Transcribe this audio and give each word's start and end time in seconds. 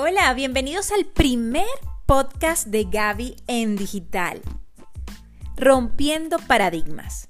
Hola, 0.00 0.32
bienvenidos 0.32 0.92
al 0.92 1.06
primer 1.06 1.66
podcast 2.06 2.68
de 2.68 2.84
Gaby 2.84 3.34
en 3.48 3.74
digital. 3.74 4.40
Rompiendo 5.56 6.38
paradigmas. 6.38 7.28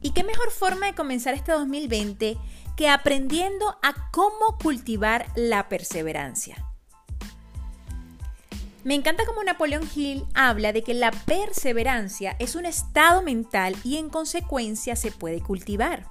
¿Y 0.00 0.12
qué 0.12 0.24
mejor 0.24 0.50
forma 0.50 0.86
de 0.86 0.94
comenzar 0.94 1.34
este 1.34 1.52
2020 1.52 2.38
que 2.74 2.88
aprendiendo 2.88 3.76
a 3.82 4.10
cómo 4.12 4.56
cultivar 4.62 5.26
la 5.36 5.68
perseverancia? 5.68 6.56
Me 8.82 8.94
encanta 8.94 9.26
como 9.26 9.44
Napoleón 9.44 9.86
Hill 9.94 10.24
habla 10.32 10.72
de 10.72 10.82
que 10.82 10.94
la 10.94 11.10
perseverancia 11.10 12.34
es 12.38 12.54
un 12.54 12.64
estado 12.64 13.20
mental 13.20 13.76
y 13.84 13.98
en 13.98 14.08
consecuencia 14.08 14.96
se 14.96 15.12
puede 15.12 15.42
cultivar. 15.42 16.06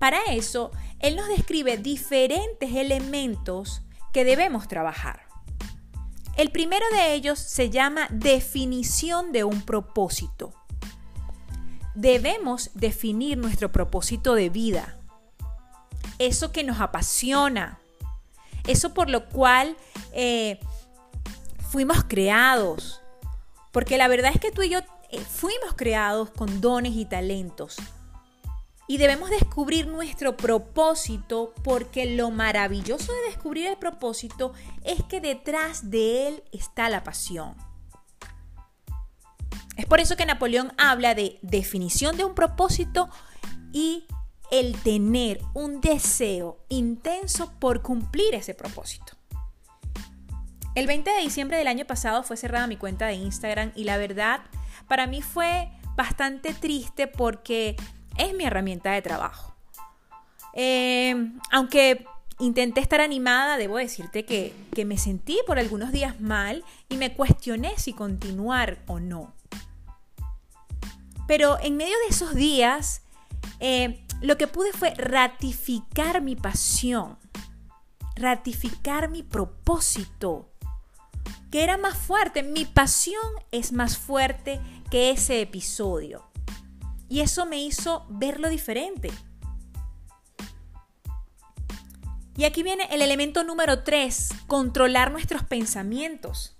Para 0.00 0.20
eso, 0.32 0.72
él 0.98 1.14
nos 1.14 1.28
describe 1.28 1.76
diferentes 1.76 2.74
elementos 2.74 3.82
que 4.12 4.24
debemos 4.24 4.68
trabajar. 4.68 5.26
El 6.36 6.50
primero 6.50 6.84
de 6.92 7.14
ellos 7.14 7.38
se 7.38 7.70
llama 7.70 8.08
definición 8.10 9.32
de 9.32 9.44
un 9.44 9.62
propósito. 9.62 10.52
Debemos 11.94 12.70
definir 12.74 13.36
nuestro 13.36 13.70
propósito 13.70 14.34
de 14.34 14.48
vida. 14.48 14.96
Eso 16.18 16.52
que 16.52 16.64
nos 16.64 16.80
apasiona. 16.80 17.78
Eso 18.66 18.94
por 18.94 19.10
lo 19.10 19.28
cual 19.28 19.76
eh, 20.12 20.58
fuimos 21.70 22.04
creados. 22.04 23.02
Porque 23.72 23.98
la 23.98 24.08
verdad 24.08 24.32
es 24.34 24.40
que 24.40 24.50
tú 24.50 24.62
y 24.62 24.70
yo 24.70 24.80
eh, 25.10 25.20
fuimos 25.20 25.74
creados 25.76 26.30
con 26.30 26.62
dones 26.62 26.94
y 26.94 27.04
talentos. 27.04 27.76
Y 28.88 28.98
debemos 28.98 29.30
descubrir 29.30 29.86
nuestro 29.86 30.36
propósito 30.36 31.54
porque 31.62 32.16
lo 32.16 32.30
maravilloso 32.30 33.12
de 33.12 33.30
descubrir 33.30 33.66
el 33.66 33.76
propósito 33.76 34.52
es 34.84 35.02
que 35.04 35.20
detrás 35.20 35.90
de 35.90 36.28
él 36.28 36.42
está 36.52 36.88
la 36.88 37.04
pasión. 37.04 37.54
Es 39.76 39.86
por 39.86 40.00
eso 40.00 40.16
que 40.16 40.26
Napoleón 40.26 40.72
habla 40.76 41.14
de 41.14 41.38
definición 41.42 42.16
de 42.16 42.24
un 42.24 42.34
propósito 42.34 43.08
y 43.72 44.04
el 44.50 44.76
tener 44.82 45.40
un 45.54 45.80
deseo 45.80 46.58
intenso 46.68 47.52
por 47.58 47.80
cumplir 47.80 48.34
ese 48.34 48.52
propósito. 48.52 49.16
El 50.74 50.86
20 50.86 51.10
de 51.10 51.20
diciembre 51.20 51.56
del 51.56 51.68
año 51.68 51.86
pasado 51.86 52.22
fue 52.22 52.36
cerrada 52.36 52.66
mi 52.66 52.76
cuenta 52.76 53.06
de 53.06 53.14
Instagram 53.14 53.72
y 53.74 53.84
la 53.84 53.96
verdad 53.96 54.40
para 54.88 55.06
mí 55.06 55.22
fue 55.22 55.70
bastante 55.96 56.54
triste 56.54 57.06
porque 57.06 57.76
es 58.22 58.34
mi 58.34 58.44
herramienta 58.44 58.92
de 58.92 59.02
trabajo. 59.02 59.54
Eh, 60.54 61.14
aunque 61.50 62.06
intenté 62.38 62.80
estar 62.80 63.00
animada, 63.00 63.56
debo 63.56 63.78
decirte 63.78 64.24
que, 64.24 64.54
me 64.84 64.98
sentí 64.98 65.38
por 65.46 65.58
algunos 65.58 65.92
días 65.92 66.20
mal 66.20 66.64
y 66.88 66.96
me 66.96 67.14
cuestioné 67.14 67.78
si 67.78 67.92
continuar 67.92 68.78
o 68.86 69.00
no. 69.00 69.32
Pero 71.26 71.58
en 71.60 71.76
medio 71.76 71.94
de 72.06 72.14
esos 72.14 72.34
días, 72.34 73.02
eh, 73.60 74.04
lo 74.20 74.36
que 74.36 74.46
pude 74.46 74.72
fue 74.72 74.92
ratificar 74.94 76.20
mi 76.20 76.36
pasión, 76.36 77.18
ratificar 78.16 79.08
mi 79.08 79.22
propósito, 79.22 80.50
que 81.50 81.62
era 81.62 81.76
más 81.76 81.96
fuerte. 81.96 82.42
Mi 82.42 82.64
pasión 82.64 83.22
es 83.52 83.72
más 83.72 83.98
fuerte 83.98 84.60
que 84.90 85.10
ese 85.10 85.40
episodio. 85.40 86.31
Y 87.12 87.20
eso 87.20 87.44
me 87.44 87.62
hizo 87.62 88.06
verlo 88.08 88.48
diferente. 88.48 89.10
Y 92.38 92.44
aquí 92.44 92.62
viene 92.62 92.88
el 92.90 93.02
elemento 93.02 93.44
número 93.44 93.82
3, 93.82 94.30
controlar 94.46 95.12
nuestros 95.12 95.44
pensamientos. 95.44 96.56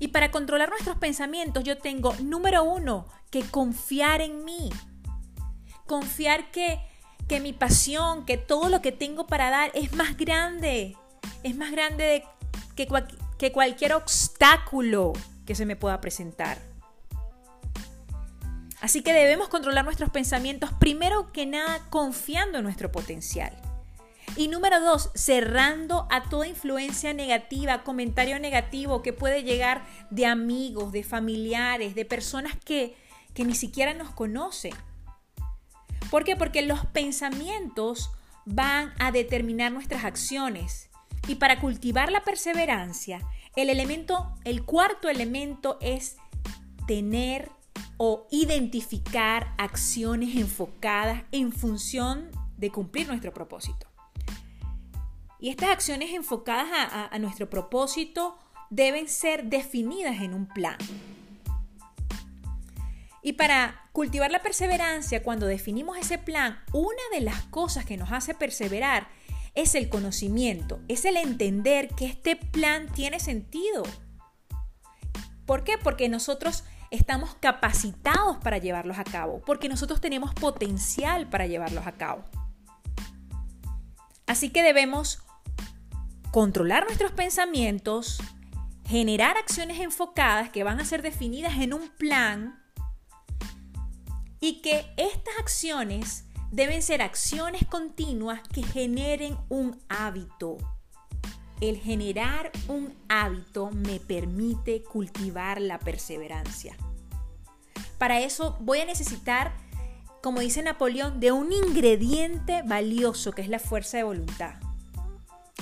Y 0.00 0.08
para 0.08 0.32
controlar 0.32 0.70
nuestros 0.70 0.98
pensamientos 0.98 1.62
yo 1.62 1.78
tengo, 1.78 2.16
número 2.16 2.64
uno, 2.64 3.06
que 3.30 3.42
confiar 3.42 4.22
en 4.22 4.44
mí. 4.44 4.70
Confiar 5.86 6.50
que, 6.50 6.80
que 7.28 7.38
mi 7.38 7.52
pasión, 7.52 8.26
que 8.26 8.38
todo 8.38 8.70
lo 8.70 8.82
que 8.82 8.90
tengo 8.90 9.28
para 9.28 9.50
dar 9.50 9.70
es 9.74 9.92
más 9.92 10.16
grande. 10.16 10.96
Es 11.44 11.54
más 11.54 11.70
grande 11.70 12.24
que, 12.74 12.88
que 13.38 13.52
cualquier 13.52 13.92
obstáculo 13.92 15.12
que 15.46 15.54
se 15.54 15.64
me 15.64 15.76
pueda 15.76 16.00
presentar. 16.00 16.69
Así 18.80 19.02
que 19.02 19.12
debemos 19.12 19.48
controlar 19.48 19.84
nuestros 19.84 20.10
pensamientos 20.10 20.72
primero 20.72 21.32
que 21.32 21.46
nada 21.46 21.86
confiando 21.90 22.58
en 22.58 22.64
nuestro 22.64 22.90
potencial. 22.90 23.54
Y 24.36 24.48
número 24.48 24.80
dos, 24.80 25.10
cerrando 25.14 26.06
a 26.10 26.28
toda 26.28 26.46
influencia 26.46 27.12
negativa, 27.12 27.82
comentario 27.82 28.38
negativo 28.38 29.02
que 29.02 29.12
puede 29.12 29.42
llegar 29.42 29.84
de 30.10 30.26
amigos, 30.26 30.92
de 30.92 31.02
familiares, 31.02 31.94
de 31.94 32.04
personas 32.04 32.54
que, 32.64 32.96
que 33.34 33.44
ni 33.44 33.54
siquiera 33.54 33.92
nos 33.92 34.10
conocen. 34.12 34.72
¿Por 36.10 36.24
qué? 36.24 36.36
Porque 36.36 36.62
los 36.62 36.86
pensamientos 36.86 38.10
van 38.44 38.94
a 38.98 39.12
determinar 39.12 39.72
nuestras 39.72 40.04
acciones. 40.04 40.90
Y 41.28 41.34
para 41.34 41.60
cultivar 41.60 42.10
la 42.10 42.24
perseverancia, 42.24 43.20
el 43.56 43.68
elemento, 43.68 44.34
el 44.44 44.64
cuarto 44.64 45.08
elemento 45.08 45.76
es 45.80 46.16
tener 46.86 47.50
o 48.02 48.26
identificar 48.30 49.52
acciones 49.58 50.34
enfocadas 50.34 51.24
en 51.32 51.52
función 51.52 52.30
de 52.56 52.70
cumplir 52.70 53.06
nuestro 53.06 53.34
propósito. 53.34 53.86
Y 55.38 55.50
estas 55.50 55.68
acciones 55.68 56.08
enfocadas 56.14 56.70
a, 56.72 57.18
nuestro 57.18 57.50
propósito 57.50 58.38
deben 58.70 59.06
ser 59.06 59.44
definidas 59.50 60.22
en 60.22 60.32
un 60.32 60.46
plan. 60.46 60.78
Y 63.22 63.34
para 63.34 63.90
cultivar 63.92 64.30
la 64.30 64.40
perseverancia, 64.40 65.22
cuando 65.22 65.44
definimos 65.44 65.98
ese 65.98 66.16
plan, 66.16 66.58
una 66.72 67.02
de 67.12 67.20
las 67.20 67.42
cosas 67.48 67.84
que 67.84 67.98
nos 67.98 68.12
hace 68.12 68.32
perseverar 68.32 69.08
es 69.54 69.74
el 69.74 69.90
conocimiento, 69.90 70.80
es 70.88 71.04
el 71.04 71.18
entender 71.18 71.88
que 71.88 72.06
este 72.06 72.36
plan 72.36 72.90
tiene 72.94 73.20
sentido. 73.20 73.82
¿Por 75.44 75.64
qué? 75.64 75.76
Porque 75.76 76.08
nosotros 76.08 76.64
estamos 76.90 77.34
capacitados 77.40 78.38
para 78.38 78.58
llevarlos 78.58 78.98
a 78.98 79.04
cabo, 79.04 79.40
porque 79.46 79.68
nosotros 79.68 80.00
tenemos 80.00 80.34
potencial 80.34 81.28
para 81.28 81.46
llevarlos 81.46 81.86
a 81.86 81.92
cabo. 81.92 82.24
Así 84.26 84.50
que 84.50 84.62
debemos 84.62 85.22
controlar 86.30 86.84
nuestros 86.84 87.12
pensamientos, 87.12 88.20
generar 88.86 89.36
acciones 89.36 89.80
enfocadas 89.80 90.50
que 90.50 90.64
van 90.64 90.80
a 90.80 90.84
ser 90.84 91.02
definidas 91.02 91.58
en 91.58 91.74
un 91.74 91.88
plan 91.88 92.60
y 94.40 94.62
que 94.62 94.92
estas 94.96 95.34
acciones 95.38 96.24
deben 96.50 96.82
ser 96.82 97.02
acciones 97.02 97.66
continuas 97.66 98.40
que 98.52 98.62
generen 98.62 99.36
un 99.48 99.80
hábito 99.88 100.58
el 101.60 101.78
generar 101.78 102.50
un 102.68 102.94
hábito 103.08 103.70
me 103.70 104.00
permite 104.00 104.82
cultivar 104.82 105.60
la 105.60 105.78
perseverancia. 105.78 106.76
Para 107.98 108.20
eso 108.20 108.56
voy 108.60 108.80
a 108.80 108.86
necesitar, 108.86 109.52
como 110.22 110.40
dice 110.40 110.62
Napoleón, 110.62 111.20
de 111.20 111.32
un 111.32 111.52
ingrediente 111.52 112.62
valioso 112.62 113.32
que 113.32 113.42
es 113.42 113.48
la 113.48 113.58
fuerza 113.58 113.98
de 113.98 114.04
voluntad. 114.04 114.54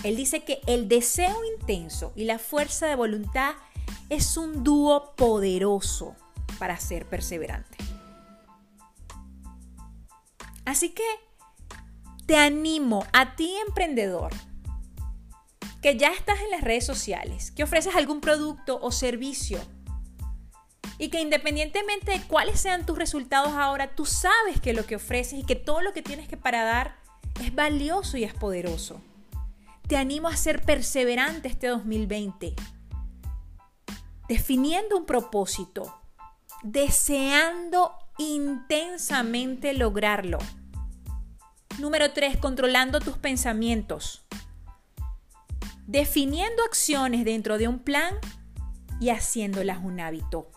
Él 0.05 0.17
dice 0.17 0.45
que 0.45 0.61
el 0.67 0.89
deseo 0.89 1.37
intenso 1.59 2.13
y 2.15 2.25
la 2.25 2.39
fuerza 2.39 2.87
de 2.87 2.95
voluntad 2.95 3.55
es 4.09 4.37
un 4.37 4.63
dúo 4.63 5.17
poderoso 5.17 6.15
para 6.61 6.79
ser 6.79 7.07
perseverante. 7.07 7.77
Así 10.65 10.91
que 10.91 11.03
te 12.27 12.37
animo 12.37 13.05
a 13.13 13.35
ti 13.35 13.53
emprendedor 13.67 14.31
que 15.83 15.97
ya 15.97 16.09
estás 16.13 16.41
en 16.41 16.51
las 16.51 16.63
redes 16.63 16.85
sociales, 16.85 17.51
que 17.51 17.63
ofreces 17.63 17.95
algún 17.95 18.21
producto 18.21 18.79
o 18.81 18.91
servicio 18.91 19.61
y 20.99 21.11
que 21.11 21.21
independientemente 21.21 22.11
de 22.11 22.23
cuáles 22.23 22.61
sean 22.61 22.85
tus 22.85 22.99
resultados 22.99 23.53
ahora, 23.53 23.95
tú 23.95 24.05
sabes 24.05 24.61
que 24.61 24.73
lo 24.73 24.85
que 24.85 24.97
ofreces 24.97 25.41
y 25.41 25.45
que 25.45 25.55
todo 25.55 25.81
lo 25.81 25.93
que 25.93 26.03
tienes 26.03 26.27
que 26.27 26.37
para 26.37 26.65
dar 26.65 26.97
es 27.41 27.55
valioso 27.55 28.17
y 28.17 28.25
es 28.25 28.35
poderoso. 28.35 29.01
Te 29.87 29.97
animo 29.97 30.29
a 30.29 30.37
ser 30.37 30.63
perseverante 30.63 31.49
este 31.49 31.69
2020, 31.69 32.55
definiendo 34.29 34.97
un 34.97 35.07
propósito, 35.07 35.95
deseando 36.63 37.95
intensamente 38.19 39.73
lograrlo. 39.73 40.39
Número 41.79 42.13
3, 42.13 42.39
controlando 42.39 42.99
tus 42.99 43.17
pensamientos 43.17 44.27
definiendo 45.89 46.63
acciones 46.65 47.25
dentro 47.25 47.57
de 47.57 47.67
un 47.67 47.79
plan 47.79 48.15
y 49.01 49.09
haciéndolas 49.09 49.79
un 49.83 50.01
hábito. 50.01 50.51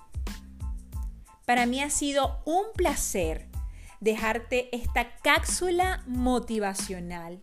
Para 1.46 1.66
mí 1.66 1.82
ha 1.82 1.90
sido 1.90 2.42
un 2.46 2.66
placer 2.76 3.48
dejarte 4.02 4.76
esta 4.76 5.16
cápsula 5.20 6.04
motivacional 6.06 7.40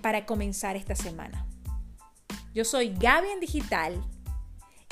para 0.00 0.24
comenzar 0.24 0.76
esta 0.76 0.94
semana. 0.94 1.46
Yo 2.54 2.64
soy 2.64 2.94
Gaby 2.98 3.28
en 3.28 3.40
Digital 3.40 4.02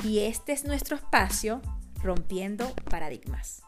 y 0.03 0.19
este 0.19 0.51
es 0.51 0.65
nuestro 0.65 0.95
espacio 0.95 1.63
Rompiendo 2.03 2.69
Paradigmas. 2.89 3.63